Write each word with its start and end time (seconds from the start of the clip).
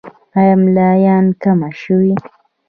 آیا 0.39 0.55
ملاریا 0.63 1.15
کمه 1.41 1.69
شوې؟ 1.81 2.13